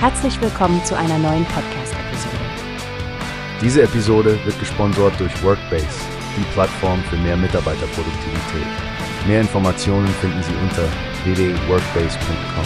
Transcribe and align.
Herzlich 0.00 0.40
willkommen 0.40 0.84
zu 0.84 0.96
einer 0.96 1.18
neuen 1.18 1.44
Podcast-Episode. 1.46 2.36
Diese 3.60 3.82
Episode 3.82 4.38
wird 4.44 4.56
gesponsert 4.60 5.18
durch 5.18 5.42
Workbase, 5.42 5.88
die 6.36 6.44
Plattform 6.52 7.02
für 7.10 7.16
mehr 7.16 7.36
Mitarbeiterproduktivität. 7.36 8.68
Mehr 9.26 9.40
Informationen 9.40 10.06
finden 10.06 10.40
Sie 10.44 10.54
unter 10.62 10.84
www.workbase.com. 11.24 12.64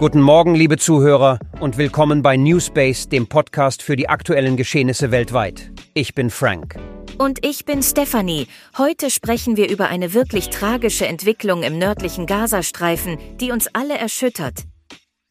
Guten 0.00 0.20
Morgen, 0.20 0.56
liebe 0.56 0.76
Zuhörer, 0.76 1.38
und 1.60 1.78
willkommen 1.78 2.22
bei 2.22 2.36
Newspace, 2.36 3.08
dem 3.08 3.28
Podcast 3.28 3.80
für 3.80 3.94
die 3.94 4.08
aktuellen 4.08 4.56
Geschehnisse 4.56 5.12
weltweit. 5.12 5.70
Ich 5.94 6.16
bin 6.16 6.30
Frank. 6.30 6.74
Und 7.18 7.44
ich 7.46 7.64
bin 7.64 7.82
Stephanie. 7.82 8.46
Heute 8.76 9.10
sprechen 9.10 9.56
wir 9.56 9.70
über 9.70 9.88
eine 9.88 10.12
wirklich 10.12 10.50
tragische 10.50 11.06
Entwicklung 11.06 11.62
im 11.62 11.78
nördlichen 11.78 12.26
Gazastreifen, 12.26 13.16
die 13.40 13.52
uns 13.52 13.68
alle 13.72 13.96
erschüttert. 13.96 14.64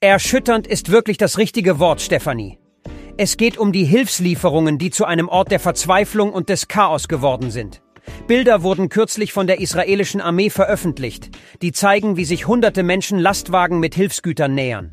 Erschütternd 0.01 0.65
ist 0.65 0.91
wirklich 0.91 1.17
das 1.17 1.37
richtige 1.37 1.77
Wort, 1.77 2.01
Stephanie. 2.01 2.57
Es 3.17 3.37
geht 3.37 3.57
um 3.57 3.71
die 3.71 3.85
Hilfslieferungen, 3.85 4.77
die 4.79 4.89
zu 4.89 5.05
einem 5.05 5.29
Ort 5.29 5.51
der 5.51 5.59
Verzweiflung 5.59 6.33
und 6.33 6.49
des 6.49 6.67
Chaos 6.67 7.07
geworden 7.07 7.51
sind. 7.51 7.81
Bilder 8.27 8.63
wurden 8.63 8.89
kürzlich 8.89 9.31
von 9.31 9.45
der 9.45 9.59
israelischen 9.59 10.21
Armee 10.21 10.49
veröffentlicht, 10.49 11.29
die 11.61 11.71
zeigen, 11.71 12.17
wie 12.17 12.25
sich 12.25 12.47
hunderte 12.47 12.81
Menschen 12.83 13.19
Lastwagen 13.19 13.79
mit 13.79 13.95
Hilfsgütern 13.95 14.53
nähern. 14.53 14.89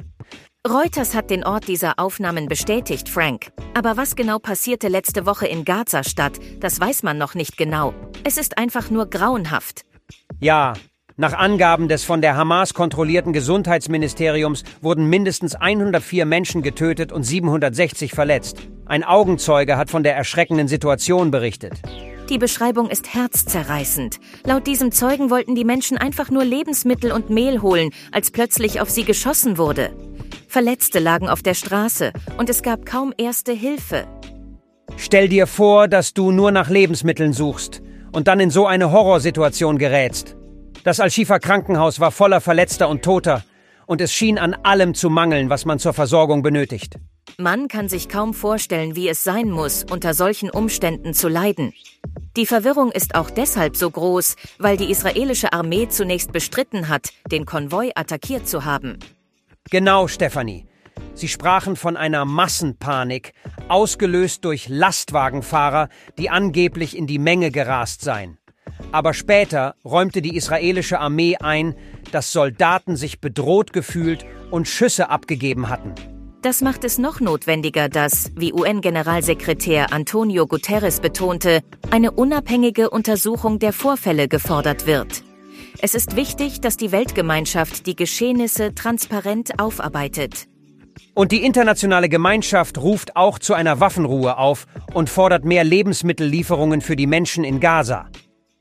Reuters 0.69 1.17
hat 1.17 1.29
den 1.31 1.43
Ort 1.43 1.67
dieser 1.67 1.99
Aufnahmen 1.99 2.47
bestätigt, 2.47 3.09
Frank. 3.09 3.51
Aber 3.75 3.97
was 3.97 4.15
genau 4.15 4.39
passierte 4.39 4.87
letzte 4.87 5.27
Woche 5.27 5.49
in 5.49 5.65
Gaza-Stadt, 5.65 6.39
das 6.61 6.79
weiß 6.79 7.03
man 7.03 7.19
noch 7.19 7.35
nicht 7.35 7.57
genau. 7.57 7.93
Es 8.23 8.37
ist 8.37 8.59
einfach 8.59 8.89
nur 8.89 9.11
grauenhaft. 9.11 9.83
Ja, 10.39 10.75
nach 11.17 11.33
Angaben 11.33 11.89
des 11.89 12.05
von 12.05 12.23
der 12.23 12.37
Hamas 12.37 12.75
kontrollierten 12.75 13.33
Gesundheitsministeriums 13.33 14.63
wurden 14.81 15.07
mindestens 15.07 15.57
104 15.57 16.27
Menschen 16.27 16.63
getötet 16.63 17.11
und 17.11 17.25
760 17.25 18.13
verletzt. 18.13 18.59
Ein 18.87 19.03
Augenzeuge 19.03 19.77
hat 19.77 19.91
von 19.91 20.05
der 20.05 20.15
erschreckenden 20.15 20.69
Situation 20.69 21.33
berichtet. 21.33 21.83
Die 22.29 22.39
Beschreibung 22.39 22.89
ist 22.89 23.13
herzzerreißend. 23.15 24.21
Laut 24.47 24.67
diesem 24.67 24.93
Zeugen 24.93 25.29
wollten 25.29 25.55
die 25.55 25.65
Menschen 25.65 25.99
einfach 25.99 26.31
nur 26.31 26.45
Lebensmittel 26.45 27.11
und 27.11 27.31
Mehl 27.31 27.61
holen, 27.61 27.91
als 28.13 28.31
plötzlich 28.31 28.81
auf 28.81 28.89
sie 28.89 29.05
geschossen 29.05 29.59
wurde. 29.59 29.91
Verletzte 30.53 30.99
lagen 30.99 31.31
auf 31.31 31.41
der 31.41 31.55
Straße 31.55 32.13
und 32.37 32.51
es 32.51 32.63
gab 32.63 32.85
kaum 32.85 33.15
erste 33.17 33.53
Hilfe. 33.53 34.07
Stell 34.99 35.31
dir 35.31 35.47
vor, 35.47 35.89
dass 35.89 36.13
du 36.13 36.31
nur 36.31 36.51
nach 36.51 36.69
Lebensmitteln 36.69 37.33
suchst 37.33 37.81
und 38.13 38.29
dann 38.29 38.39
in 38.39 38.51
so 38.51 38.67
eine 38.67 38.93
Horrorsituation 38.93 39.79
gerätst. 39.79 40.37
Das 40.85 41.01
Al-Shifa 41.01 41.39
Krankenhaus 41.39 42.01
war 42.01 42.11
voller 42.11 42.43
Verletzter 42.43 42.91
und 42.91 43.03
Toter 43.03 43.43
und 43.87 44.03
es 44.03 44.13
schien 44.13 44.37
an 44.37 44.53
allem 44.53 44.93
zu 44.93 45.09
mangeln, 45.09 45.49
was 45.49 45.65
man 45.65 45.79
zur 45.79 45.95
Versorgung 45.95 46.43
benötigt. 46.43 46.99
Man 47.39 47.69
kann 47.69 47.89
sich 47.89 48.11
kaum 48.11 48.35
vorstellen, 48.35 48.95
wie 48.95 49.09
es 49.09 49.25
sein 49.25 49.51
muss, 49.51 49.87
unter 49.91 50.13
solchen 50.13 50.51
Umständen 50.51 51.15
zu 51.15 51.29
leiden. 51.29 51.73
Die 52.37 52.45
Verwirrung 52.45 52.93
ist 52.93 53.15
auch 53.15 53.31
deshalb 53.31 53.75
so 53.75 53.91
groß, 53.91 54.37
weil 54.59 54.77
die 54.77 54.91
israelische 54.91 55.55
Armee 55.55 55.89
zunächst 55.89 56.31
bestritten 56.31 56.91
hat, 56.91 57.09
den 57.31 57.47
Konvoi 57.47 57.93
attackiert 57.95 58.47
zu 58.47 58.67
haben. 58.67 58.99
Genau, 59.71 60.09
Stefanie. 60.09 60.67
Sie 61.15 61.29
sprachen 61.29 61.77
von 61.77 61.97
einer 61.97 62.25
Massenpanik, 62.25 63.33
ausgelöst 63.69 64.45
durch 64.45 64.69
Lastwagenfahrer, 64.69 65.89
die 66.19 66.31
angeblich 66.31 66.97
in 66.97 67.07
die 67.07 67.19
Menge 67.19 67.51
gerast 67.51 68.03
seien. 68.03 68.39
Aber 68.91 69.15
später 69.15 69.75
räumte 69.85 70.23
die 70.23 70.37
israelische 70.37 70.99
Armee 71.01 71.37
ein, 71.37 71.75
dass 72.11 72.33
Soldaten 72.33 72.97
sich 72.97 73.21
bedroht 73.21 73.73
gefühlt 73.73 74.25
und 74.51 74.69
Schüsse 74.69 75.11
abgegeben 75.11 75.69
hatten. 75.69 75.95
Das 76.43 76.61
macht 76.61 76.83
es 76.83 76.99
noch 76.99 77.21
notwendiger, 77.21 77.89
dass, 77.89 78.33
wie 78.35 78.53
UN-Generalsekretär 78.53 79.93
Antonio 79.93 80.49
Guterres 80.49 80.99
betonte, 80.99 81.61
eine 81.91 82.11
unabhängige 82.11 82.91
Untersuchung 82.91 83.61
der 83.61 83.73
Vorfälle 83.73 84.27
gefordert 84.27 84.87
wird. 84.87 85.23
Es 85.85 85.97
ist 85.97 86.15
wichtig, 86.15 86.61
dass 86.61 86.77
die 86.77 86.93
Weltgemeinschaft 86.93 87.89
die 87.89 87.97
Geschehnisse 87.97 88.73
transparent 88.73 89.59
aufarbeitet. 89.59 90.47
Und 91.13 91.33
die 91.33 91.45
internationale 91.45 92.09
Gemeinschaft 92.09 92.79
ruft 92.79 93.17
auch 93.17 93.41
zu 93.41 93.53
einer 93.53 93.81
Waffenruhe 93.81 94.39
auf 94.39 94.67
und 94.95 95.11
fordert 95.11 95.45
mehr 95.45 95.65
Lebensmittellieferungen 95.65 96.83
für 96.83 96.95
die 96.95 97.09
Menschen 97.09 97.43
in 97.43 97.59
Gaza. 97.59 98.09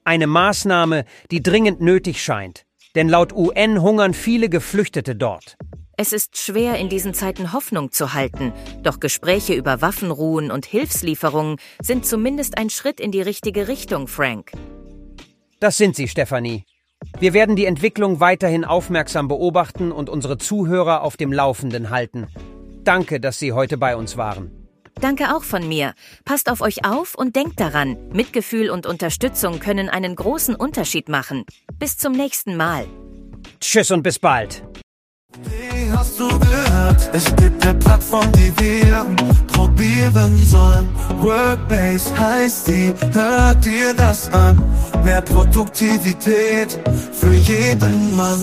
Eine 0.04 0.26
Maßnahme, 0.26 1.06
die 1.30 1.44
dringend 1.44 1.80
nötig 1.80 2.24
scheint, 2.24 2.66
denn 2.96 3.08
laut 3.08 3.34
UN 3.34 3.84
hungern 3.84 4.16
viele 4.16 4.50
Geflüchtete 4.50 5.16
dort. 5.16 5.58
Es 5.98 6.14
ist 6.14 6.40
schwer, 6.40 6.80
in 6.80 6.90
diesen 6.90 7.14
Zeiten 7.14 7.54
Hoffnung 7.54 7.92
zu 7.92 8.16
halten, 8.16 8.52
doch 8.82 9.00
Gespräche 9.00 9.54
über 9.54 9.80
Waffenruhen 9.80 10.50
und 10.50 10.66
Hilfslieferungen 10.66 11.58
sind 11.84 12.04
zumindest 12.04 12.58
ein 12.58 12.72
Schritt 12.72 13.00
in 13.00 13.12
die 13.12 13.22
richtige 13.22 13.68
Richtung, 13.68 14.08
Frank. 14.08 14.54
Das 15.60 15.78
sind 15.78 15.96
sie, 15.96 16.08
Stefanie. 16.08 16.66
Wir 17.20 17.34
werden 17.34 17.56
die 17.56 17.66
Entwicklung 17.66 18.20
weiterhin 18.20 18.66
aufmerksam 18.66 19.28
beobachten 19.28 19.92
und 19.92 20.10
unsere 20.10 20.38
Zuhörer 20.38 21.02
auf 21.02 21.18
dem 21.18 21.32
Laufenden 21.32 21.90
halten. 21.90 22.28
Danke, 22.84 23.20
dass 23.20 23.40
Sie 23.40 23.54
heute 23.54 23.78
bei 23.78 23.96
uns 23.96 24.18
waren. 24.18 24.52
Danke 25.00 25.36
auch 25.36 25.44
von 25.44 25.68
mir. 25.68 25.94
Passt 26.26 26.50
auf 26.50 26.62
euch 26.62 26.86
auf 26.86 27.16
und 27.16 27.36
denkt 27.36 27.60
daran, 27.60 27.98
Mitgefühl 28.12 28.70
und 28.70 28.86
Unterstützung 28.86 29.60
können 29.60 29.90
einen 29.90 30.16
großen 30.16 30.56
Unterschied 30.56 31.10
machen. 31.10 31.46
Bis 31.80 31.98
zum 31.98 32.14
nächsten 32.14 32.56
Mal. 32.56 32.86
Tschüss 33.60 33.92
und 33.92 34.04
bis 34.04 34.20
bald. 34.20 34.64
Wie 35.44 35.92
hast 35.92 36.20
du 36.20 36.28
gehört? 36.28 37.10
Es 37.14 37.26
gibt 37.36 37.66
eine 37.66 37.80
Plattform, 37.80 38.32
die 38.34 38.54
wir 38.60 39.06
probieren 39.48 40.38
sollen. 40.38 40.90
Workbase 41.20 42.18
heißt 42.20 42.68
die, 42.68 42.94
hört 43.14 43.64
dir 43.66 43.94
das 43.94 44.32
an. 44.34 44.62
Mehr 45.04 45.22
Produktivität 45.22 46.80
für 47.14 47.34
jeden 47.34 48.16
Mann. 48.16 48.40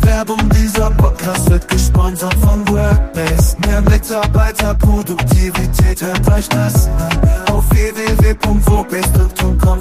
Werbung 0.00 0.38
dieser 0.50 0.90
Podcast 0.92 1.50
wird 1.50 1.66
gesponsert 1.68 2.34
von 2.34 2.66
Workbase. 2.68 3.56
Mehr 3.66 3.82
Mitarbeiterproduktivität, 3.82 6.00
hört 6.02 6.32
euch 6.32 6.48
das 6.48 6.86
an. 6.86 7.10
Auf 7.52 7.68
www.workbase.com 7.70 9.80